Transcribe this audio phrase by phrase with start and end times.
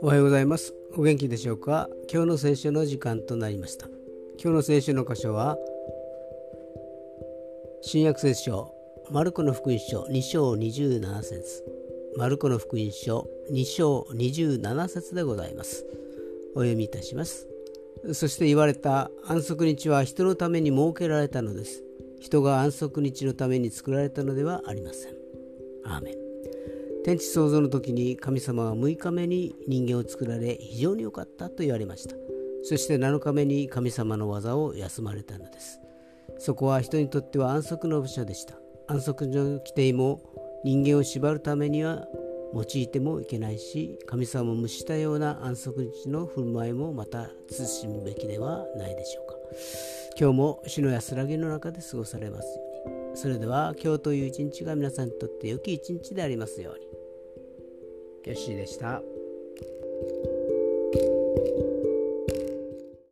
[0.00, 0.74] おはようございます。
[0.96, 1.88] お元気でしょうか？
[2.12, 3.86] 今日の聖書の時間となりました。
[4.40, 5.58] 今日の聖書の箇所は
[7.82, 8.72] 新約聖書
[9.10, 11.64] マルコの福音書2章27節。
[12.16, 15.84] マルコの福音書2章27節でございます。
[16.54, 17.48] お読みいたします。
[18.12, 21.82] そして言われた安息日は人のために設けられたのです。
[22.20, 25.14] 人が安息日のために作られたのではありません。
[25.84, 26.14] アーメン。
[27.04, 32.16] 天地創造の時に神様は6日目に人間を作られ非常に良かったと言われました。
[32.64, 35.80] そして7日目に神様の技を休まれたのです。
[36.38, 38.54] そこは人にとっては安息の場所でした。
[38.88, 40.20] 安息の規定も
[40.64, 42.06] 人間を縛るためには
[42.52, 49.27] 用いてもいけないし神様を無視したような安息日の振る舞いもまた慎むべきではないでしょう。
[50.18, 59.00] 今日も主の安らぎの中で過ごされますようにそれでは今日という一日が皆さんにとって良き一日でありますようによしでした。